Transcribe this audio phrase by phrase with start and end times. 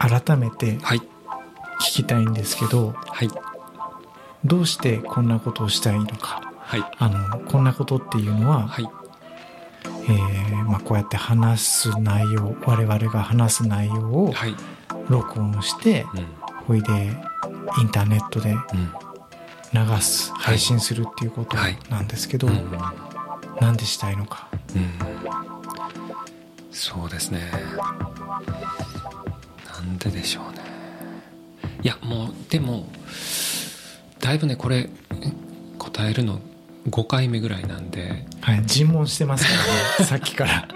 [0.00, 0.98] 改めてはい。
[0.98, 1.04] 聞
[1.92, 3.28] きたいんですけど、はい。
[4.44, 6.40] どうしてこんなことをしたいのか。
[6.58, 6.82] はい。
[6.98, 8.88] あのこんなことっていうのは、はい。
[10.08, 13.94] えーまあ、こうやって話す内容我々が話す内容
[14.24, 14.54] をはい。
[15.08, 16.26] 録音してうん。
[16.66, 16.92] ほいで
[17.78, 18.60] インターネットでうん。
[19.72, 21.78] 流す配信するっていうことはい。
[21.90, 22.70] なんですけど、うん。
[23.60, 24.48] なんでしたいのか。
[24.74, 24.90] うん。
[26.72, 27.50] そうですね
[29.80, 30.60] なんででしょうね。
[31.82, 32.86] いやもうでも
[34.20, 34.90] だいぶねこれ
[35.78, 36.40] 答えるの
[36.88, 38.26] 5回目ぐらいなんで。
[38.40, 39.56] はい尋問してますから
[39.98, 40.68] ね さっきから。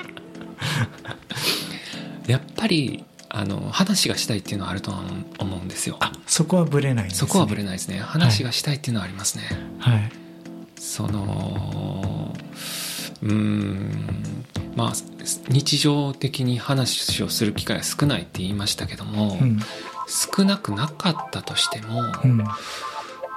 [2.27, 5.03] やっぱりあの話がしたいっていうのはあるとは
[5.39, 5.97] 思うんですよ。
[6.01, 7.99] あそこはブレないね、そこはぶれないですね。
[7.99, 9.45] 話がしたいっていうのはありますね、
[9.79, 10.11] はい。
[10.79, 12.35] その
[13.23, 14.45] うーん
[14.77, 14.93] まあ
[15.49, 19.61] 日常的に話をする機会は少ないって言いましたけども、うん。
[20.07, 22.45] 少なくなかったとしても、うん。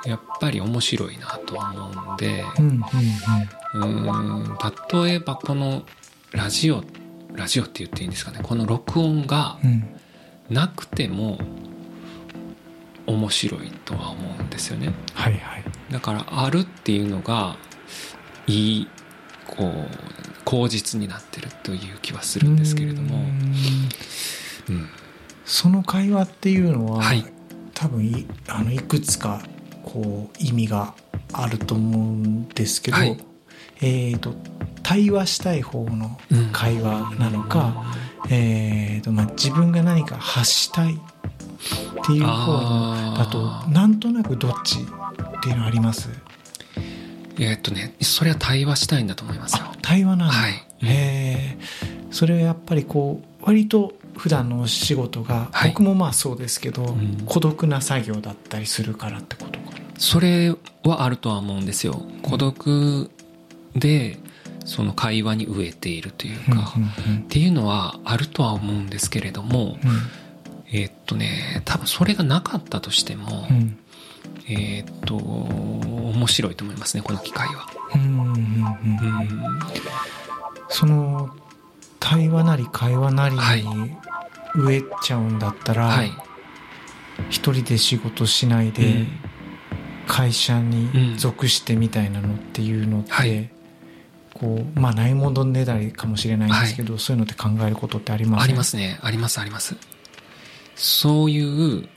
[0.05, 2.81] やっぱり面白いなとは思うんでうんうん
[3.73, 5.83] うーん例えばこの
[6.31, 6.83] ラジオ
[7.33, 9.57] ラジオって言っていいんですかねこの録音が
[10.49, 11.39] なくても
[13.05, 14.93] 面白いとは思うんですよね。
[15.13, 15.63] はいはい。
[15.91, 17.55] だからあるっていうのが
[18.47, 18.87] いい
[19.45, 19.87] こう
[20.47, 23.25] 口実になってるという気はするんですけれども。
[25.45, 27.25] その会話っていうのは、はい。
[27.73, 29.41] 多分いあのいくつか
[29.83, 30.93] こう意味が
[31.33, 33.17] あると思うんですけど、はい。
[33.81, 34.33] えー、と
[34.83, 37.93] 対話したい方のうん会話なのか、
[38.29, 40.97] えーとまあ、自分が何か発したいっ
[42.05, 44.83] ていう方だとなんとなくどっちっ
[45.41, 46.09] ていうのあります？
[47.37, 49.65] えーっとねそれは対話したいんだと思いますよ。
[49.65, 50.51] あ対話なんだ、はい。
[50.51, 51.57] へえ
[52.11, 55.69] それはやっぱりこう割と普段のお仕事が、はい。
[55.69, 57.23] 僕もまあそうですけど、ん。
[57.25, 59.77] 孤独な作業だったりするからってことかな。
[59.97, 62.01] それはあるとは思うんですよ。
[62.21, 63.09] 孤独
[63.75, 64.17] で
[64.65, 67.19] その会話に飢えているというか、うんうん。
[67.19, 69.91] っていうのはあるとは思うんですけれども、うん。
[70.73, 73.77] えーっとね多分それがなかったとしても、うん
[74.49, 77.67] えーっと面白いと思いますねこの機会は。
[77.95, 79.57] うんうんうん
[80.69, 81.29] その
[81.99, 83.63] 対話なり会話なりにはい。
[84.55, 86.11] 飢えちゃうんだったら、はい、
[87.29, 89.07] 一人で仕事しないでうん。
[90.07, 93.49] 会社に属してみたいなのっていうのって、はい。
[94.33, 98.99] こうまあないものねだりかもしれないんですけど、そういうのって考えることってありますありますね。
[99.01, 99.75] ありますあります。
[100.75, 101.89] そういう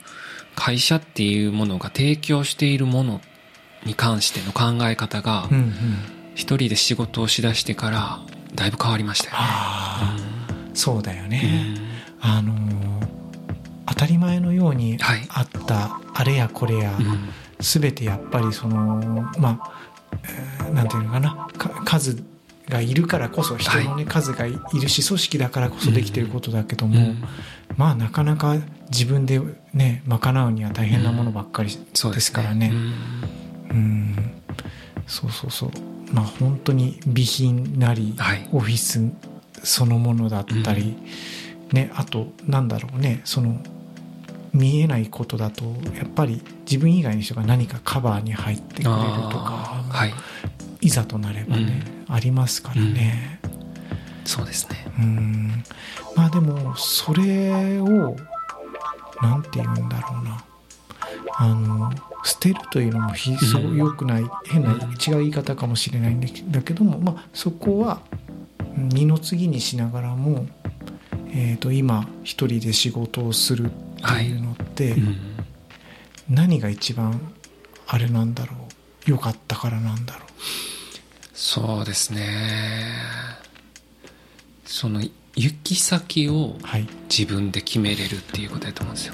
[0.55, 3.21] 会社っていうものが提供しているもの
[3.85, 5.73] に関しての考え方がうんうん。
[6.33, 8.19] 一人で仕事をしだしてから
[8.55, 9.37] だいぶ変わりましたよね。
[9.41, 11.77] ああ、そうだようね、ん
[12.21, 12.81] あのー
[13.87, 15.25] 当たり前のようにはい。
[15.29, 17.29] あったあれやこれや、うん。
[17.59, 19.71] 全てやっぱりそのまあ、
[20.23, 22.23] えーなんていうのかなか数
[22.69, 27.23] がいるからこそ人のね、数がいるし組織だからこそできてることだけども、うん。
[27.75, 28.55] まあなかなか
[28.91, 29.39] 自分で
[29.73, 32.71] ね賄うには大変なものばっかりそうですからね。
[32.71, 33.69] うん。
[33.69, 34.31] うん。
[35.07, 35.71] そうそうそう。
[36.11, 38.49] まあ本当に備品なり、はい。
[38.51, 39.01] オフィス
[39.63, 40.97] そのものだったり、
[41.71, 43.61] ねあとなんだろうねその
[44.53, 45.63] 見えないことだと
[45.95, 50.13] やっぱり自分以外の人が何かカバーに入ってくれるとかはい。
[50.81, 53.39] いざとなればね、ありますからね。
[54.25, 54.87] そうですね。
[54.97, 55.63] うん。
[56.15, 58.17] まあでもそれを
[59.21, 60.43] なんて言うんだろうな。
[61.37, 61.91] あの
[62.23, 66.21] 捨てるというのも非常うん良くない、変な違う言い方かもしれないん
[66.51, 68.01] だけども、まあ、そこは
[68.77, 70.45] うん二の次にしながらも、
[71.29, 73.69] えー、と今一人で仕事をするっ
[74.17, 75.17] ていうのって、うん。
[76.29, 77.19] 何が一番
[77.87, 78.57] あれなんだろう。
[79.05, 80.25] 良かったからなんだろ
[81.33, 82.93] そうですね。
[84.63, 85.01] その
[85.35, 86.87] 行き先をうはい。
[87.09, 89.13] 自分で決めれるっていうことだと思うんですよ。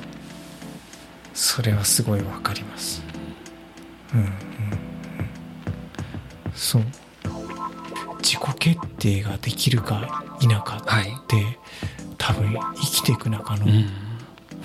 [1.33, 3.03] それはすごいわかります。
[4.13, 4.33] うんうんうん。
[6.55, 6.83] そう。
[8.21, 11.09] 自己決定ができるか否かはい。
[11.09, 11.57] って
[12.17, 13.87] 多分生きていく中のうん。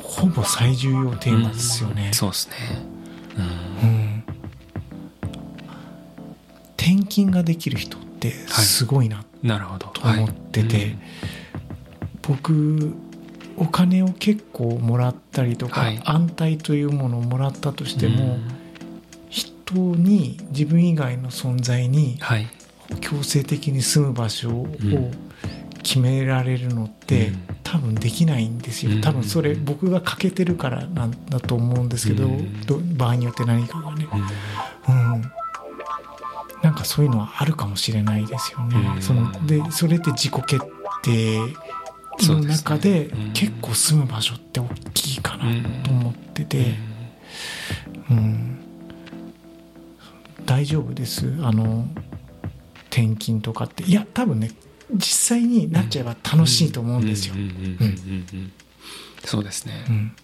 [0.03, 2.55] ほぼ最重要テーマですよね、そうですね。
[3.37, 3.41] う
[3.85, 3.91] うん。
[4.19, 4.25] ん
[6.77, 9.87] 転勤ができる人ってすごいななるほど。
[9.89, 10.97] と思ってて、
[12.23, 12.95] 僕
[13.57, 16.01] お金を結構もらったりとか、はい。
[16.05, 18.43] 安泰というものをもらったとしても、うん。
[19.29, 22.47] 人に自分以外の存在にはい。
[23.01, 25.11] 強制的に住む場所をん。
[25.83, 27.53] 決められるのって、うん。
[27.73, 29.01] 多分できないんですよ。
[29.01, 32.29] 多分それ僕が欠けてるからなんだと思うんですけど、
[32.97, 34.07] 場合によって何かがね、
[34.89, 35.23] うん、
[36.63, 39.01] なんかそういうのはあるかもしれないですよね。
[39.01, 40.63] そのでそれで自己決
[41.03, 41.39] 定
[42.21, 45.45] の中で結構住む場所って大きいかな
[45.83, 46.75] と思ってて、
[48.11, 48.59] うん、
[50.45, 51.27] 大丈夫です。
[51.43, 51.87] あの
[52.91, 54.51] 転勤とかっていや多分ね
[54.95, 57.35] 実際になっちゃえば楽しいと思うんですよ。
[59.25, 60.17] そうですね、うん、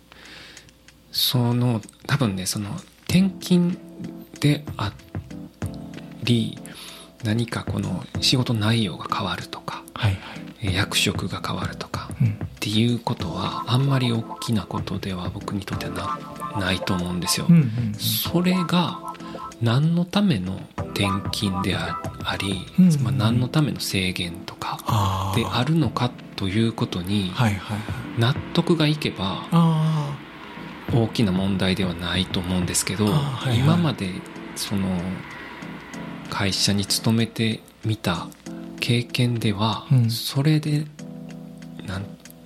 [1.13, 2.71] その多分ねその
[3.09, 3.79] 転勤
[4.41, 4.93] であ
[6.25, 6.59] り
[7.25, 16.19] 何かこの仕事内容が変わるとか、はいはい、役職が変わるとか、うん、っていうことはあんまり大きなことでは僕にとっては
[16.57, 17.47] なないと思うんですよ。
[17.49, 19.15] うんうんうん、それが
[19.63, 22.01] 何のための転勤であ
[22.41, 27.33] り、うんうん、まあ、何のための制限とかであるのかということに
[28.19, 29.45] 納得がいけば
[30.93, 34.11] 大きな問題ではないと思うんですけど、はいはい、今まで
[34.57, 35.01] その
[36.31, 38.29] 会社に勤めてみた
[38.81, 40.85] 経験では、それで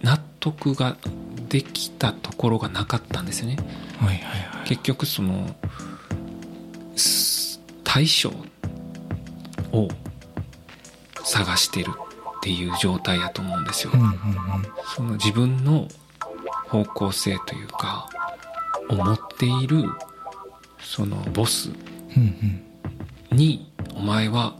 [0.02, 0.96] 納得が
[1.48, 3.56] できたところがなかったんですよね。
[3.98, 5.54] はいはいはい、結局その
[7.84, 8.30] 対象
[9.72, 9.88] を
[11.24, 13.92] 探してるっていう状態やと思うんですよ。
[13.94, 14.14] うんうんうん、
[14.94, 15.88] その自分の
[16.68, 18.08] 方向性というか
[18.88, 19.84] 思っている
[20.80, 21.70] そのボス
[23.30, 24.56] にお前は、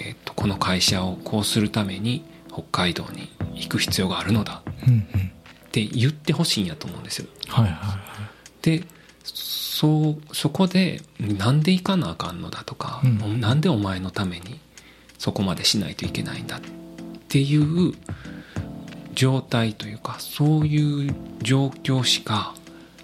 [0.00, 4.62] えー、とこの会社をこうするために北海道に行く必要があるのだ。
[5.68, 7.28] って言ってほしいんやと思うんですよ。
[7.48, 7.98] はいはいはい、
[8.62, 8.84] で
[9.24, 14.58] そそこでなんで行かなあかんのだとか、うん、なんでお前のために
[15.18, 16.60] そこまでしないといけないんだっ
[17.28, 17.94] ていう
[19.14, 22.54] 状態というかそういう状況しか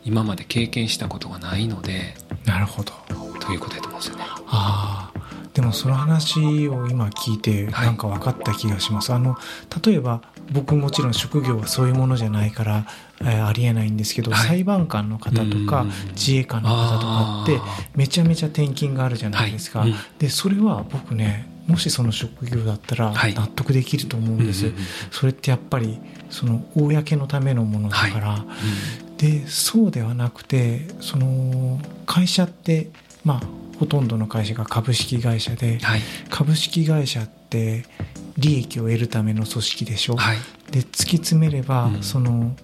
[0.04, 2.14] 今まで経験したことがないので
[2.44, 2.92] なるほど。
[3.40, 4.24] ということだと思うんですよね。
[4.46, 5.12] あ
[5.54, 9.12] でもその話を今聞いてなんか分かった気がします。
[9.12, 9.36] はい、あの
[9.84, 10.20] 例えば
[10.52, 12.86] 僕もちろん職業はそういうものじゃないから、
[13.20, 17.60] えー、ありえないんですけど、はい、裁判官の方とか自衛官の方とかって
[17.94, 19.80] めちゃめちゃ転勤があるじゃないですか。
[19.80, 19.90] はい。
[19.90, 24.72] うん、でそれは僕ねもしその職業だったら納得できると思うんです、
[25.10, 25.98] それってやっぱり
[26.30, 28.40] その公のためのものだから、はい。
[28.40, 32.90] うん、でそうではなくてその会社って
[33.24, 33.40] まあ
[33.78, 36.00] ほとんどの会社が株式会社で、はい、
[36.30, 37.84] 株式会社って
[38.38, 40.36] 利益を得るための組織でしょ、はい、
[40.70, 42.54] で突き詰めれば、うん、その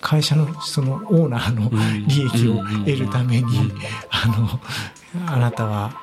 [0.00, 1.70] 会社のそのオーナーの
[2.06, 3.72] 利益を得るために、
[4.10, 4.60] あの
[5.26, 5.98] あなたは、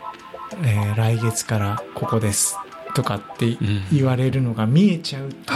[0.64, 2.58] えー、来月からここです。
[2.94, 3.58] とかって
[3.92, 5.54] 言われるのが見えちゃうと、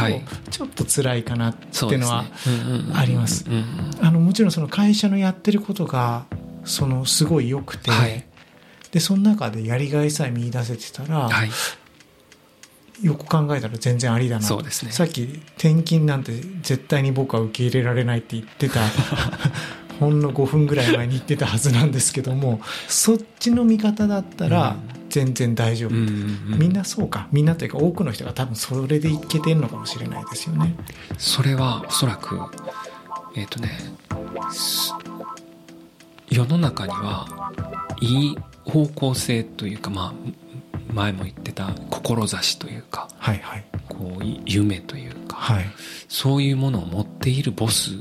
[0.51, 2.23] ちょっと辛いかなっていうのは
[2.93, 3.45] あります。
[4.01, 6.25] あのもちろんその会社のやってることが
[6.65, 8.25] そのすごい良くて、はい、
[8.91, 11.49] でその中でやりがいさえ見出せてたら、はい、
[13.05, 14.41] よく考えたら全然ありだな。
[14.41, 15.23] そうです、ね、さっき
[15.57, 18.81] 転勤なんて絶対に僕は受け入れられないって言ってた
[19.99, 24.75] ほんの5分ぐらい前に言ってたはずなんですけどもそっちの見方だったら
[25.09, 27.29] 全然大丈夫、みんなそうか。
[27.31, 30.75] みんなというか多くの人が多分それでいけてるのかもしれないですよね。
[31.17, 32.37] それはおそらく
[33.33, 33.79] えっ、ー、とね
[36.29, 37.27] 世の中には
[38.01, 45.65] いい方向性というかまあ前も言ってた志というか、はいはい、こう夢というか、はい、
[46.07, 47.97] そういうものを持っているボス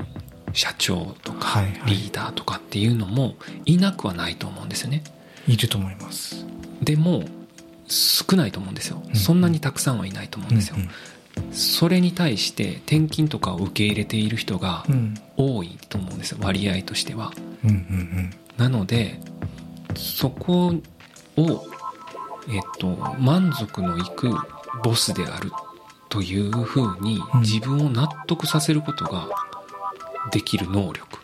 [0.53, 5.03] 社長とかリーダーとかっていうのもいなくはないと思うんですよね。
[5.47, 6.45] いると思います。
[6.81, 7.23] でも
[7.87, 10.75] 少ないと思うんですよ、うん、そんなにたくさんはいないと思うんですよ。
[10.77, 10.89] うんうん
[11.51, 14.85] それに対して転勤とかを受け入れている人が
[15.37, 17.31] 多いと思うんですよ割合としては。
[17.63, 19.19] うんうんうん、なので
[19.95, 20.73] そこ
[21.37, 21.65] を
[22.47, 22.87] えっと、
[23.19, 24.29] 満足のいく
[24.83, 25.51] ボスである
[26.09, 29.27] というふうに自分を納得させることが
[30.31, 31.19] できる能力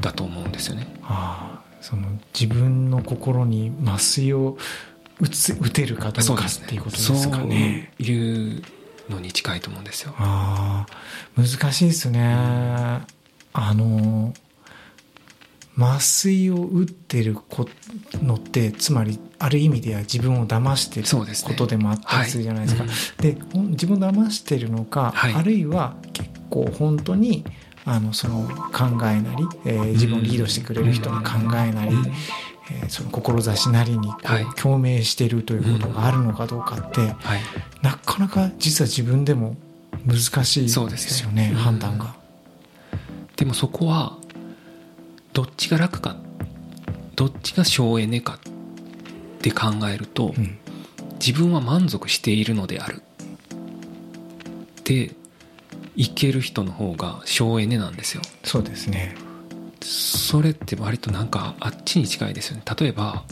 [0.00, 0.86] だと思うんですよね。
[1.02, 2.08] あその
[2.38, 4.56] 自分の心に麻酔を
[5.20, 7.38] 打つ打てるかどうかっていうことですか？
[7.38, 7.92] ね。
[7.98, 8.62] いう
[9.08, 10.14] のに近いと思うんですよ。
[10.18, 10.86] あ
[11.36, 12.34] 難しいですね。
[13.52, 14.32] あの
[15.76, 17.36] 麻酔を打ってる
[18.22, 21.06] のってつまりある意味では自分を騙してる
[21.44, 22.84] ことでもあったりするじゃないですか。
[23.22, 27.44] で、ねはい、自分を騙してるのか、はい、あるいは結構本当に
[27.86, 31.96] あのその考えなり、えー、自分をリードしてくれる人の考えなり、
[32.70, 34.12] えー、その志なりに
[34.56, 37.40] 共鳴しているということがあるのかどうかって、はい、
[37.82, 39.56] なかなか実は自分でも
[40.06, 42.14] 難しいですよねですね、判断が。
[43.36, 44.16] でもそこは
[45.32, 46.16] どっちが楽か
[47.16, 48.38] どっちが省エネか
[49.38, 50.58] って考えると、うん、
[51.24, 53.02] 自分は満足しているのである。
[54.84, 55.14] で
[55.96, 58.22] いける人の方が省エネなんですよ。
[58.42, 59.14] そうですね
[59.82, 62.62] それって割となんかあっちに近いですよね。
[62.78, 63.24] 例えば、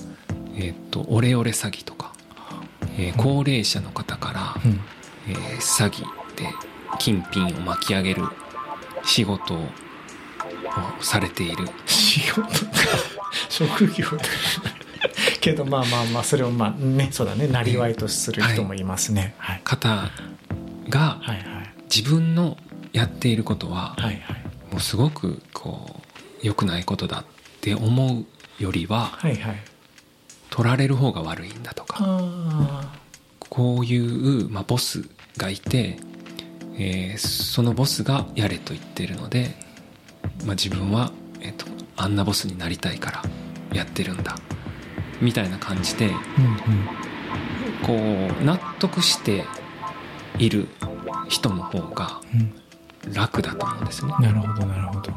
[0.56, 2.12] えーと、オレオレ詐欺とか、
[2.98, 4.80] えー、高齢者の方から、うん、
[5.30, 6.02] えー、詐欺
[6.36, 6.46] で
[6.98, 8.22] 金品を巻き上げる
[9.04, 9.68] 仕事を
[11.00, 11.68] されている。
[11.86, 12.48] 仕事
[13.48, 14.06] 職業
[15.40, 20.10] けどまあまあまあそれをまあねそうだねなりわいとする人もいますね、はい、方
[20.88, 21.20] が
[21.94, 22.56] 自分の
[22.92, 23.96] やっていることは
[24.70, 25.97] もうすごくこう
[26.42, 27.24] 良くないことだっ
[27.60, 29.18] て思うよりは
[30.50, 32.88] 取られる方が悪いんだとか。
[33.48, 35.98] こういう、まあ、ボスがいて、
[36.76, 39.54] えー、そのボスがやれと言ってるので、
[40.44, 41.66] まあ、自分は、えーと、
[41.96, 43.22] あんなボスになりたいから
[43.72, 44.36] やってるんだ。
[45.20, 46.18] みたいな感じで、うんうん、
[48.28, 49.44] こう納得して
[50.38, 50.68] いる
[51.28, 52.20] 人の方が
[53.12, 54.14] 楽だと思うんですね。
[54.16, 55.12] うん、なるほどなるほど。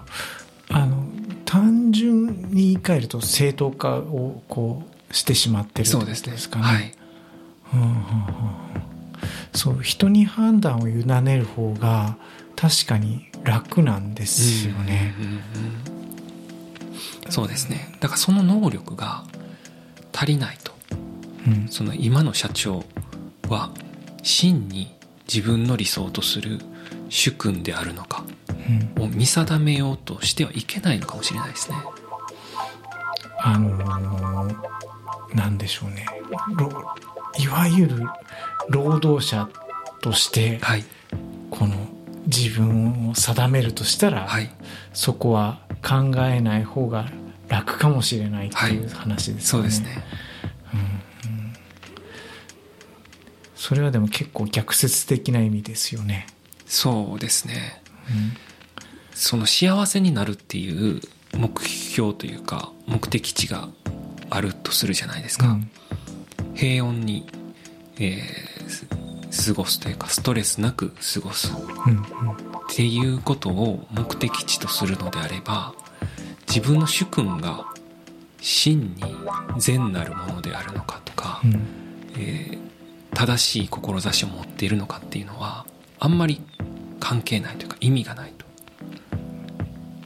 [2.52, 6.64] 言い換えると正当化をこうしてしまってるそうですかね。
[6.64, 6.94] はい。
[7.74, 7.96] うんうんうん、
[9.54, 12.18] そう人に判断を委ねる方が
[12.56, 15.16] 確かに楽なんですよね。
[15.18, 16.02] うんうんうん
[17.32, 19.24] そうですねだからその能力が
[20.14, 20.74] 足りないと、
[21.48, 22.84] うん、その今の社長
[23.48, 23.72] は
[24.22, 24.94] 真に
[25.34, 26.60] 自分の理想とする
[27.10, 28.26] 主君であるのか
[29.00, 31.78] を見定めようとしてはいけないのかもしれないですね。
[33.44, 36.06] あのー、なんでしょうね。
[37.38, 38.08] いわゆる
[38.70, 39.50] 労働者
[40.02, 40.84] として、はい、
[41.50, 41.76] この
[42.28, 44.50] 自分を定めるとしたら、はい、
[44.94, 47.10] そこは考えない方が
[47.48, 49.62] 楽かもしれないっていう話ですね。
[49.62, 50.04] はい、そうですね、
[50.74, 51.54] うんうん、
[53.56, 56.28] それはでも結構逆説的な意味ですよね。
[56.66, 58.34] そうですね、うん、
[59.14, 61.02] その幸せになるっていう
[61.38, 63.70] 目標というか目的地が
[64.30, 65.72] あるとするじゃないですか、うん、
[66.56, 67.28] 平穏に、
[68.00, 72.06] えー、過ごすというかストレスなく過ごす、うんうん、っ
[72.70, 75.74] ていうことを目的地とするのであれば
[76.48, 77.66] 自分の主君が
[78.40, 79.04] 真に
[79.58, 81.54] 善なるものであるのかとか、うん、
[82.18, 85.66] えー、正しい志を持っているのかっていうのは
[86.00, 86.42] あんまり
[87.00, 88.34] 関係ないというか意味がない。
[88.38, 88.41] と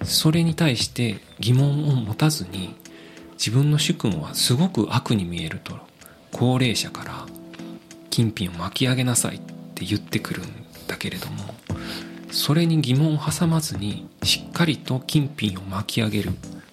[0.06, 2.76] それに対して疑問を持たずに
[3.34, 5.78] 自分の主君はすごく悪に見えると
[6.32, 7.26] 高齢者から
[8.10, 10.46] 金品を巻き上げなさいって言ってくるん
[10.88, 11.54] だけれども
[12.32, 16.32] それに疑問を挟まずにしっかりと金品を巻き上げる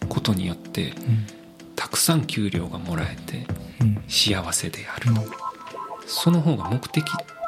[0.09, 1.27] ことによって、うん、
[1.77, 3.47] たくさん給料がもらえて
[4.09, 5.17] 幸せである、うん、
[6.07, 7.05] その方が目的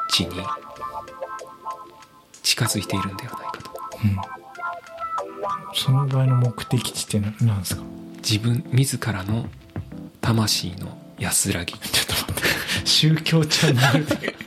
[0.09, 0.35] 地に
[2.41, 3.71] 近づいているんではないかと、
[4.03, 4.44] うん、
[5.75, 7.83] その場合の目的地って何ですか？
[8.17, 9.47] 自分自らの
[10.21, 11.73] 魂の安らぎ。
[11.79, 12.41] ちょっと待って。
[12.87, 14.35] 宗教チャンネルで。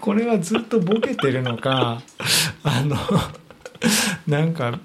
[0.00, 2.00] これはずっとボケてるのか
[2.62, 2.96] あの
[4.26, 4.78] なんか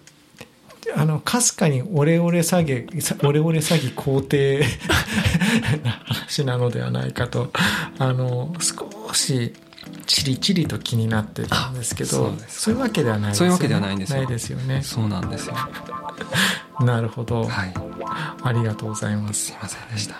[0.95, 4.65] あのかすかにオレオレ詐欺オレオレ詐欺肯定
[5.83, 7.51] な話なのではないかと。
[7.99, 9.53] あの少し
[10.05, 13.45] チリチリと気になってたんですけどそういうわけではないですよね。
[13.45, 14.17] そういうわけではないんですよ。
[14.19, 14.81] ないですよね。
[14.81, 15.55] そうなんですよ。
[16.85, 17.47] なるほど。
[17.47, 17.73] はい。
[18.43, 19.45] ありがとうございます。
[19.45, 20.15] すいませんでした。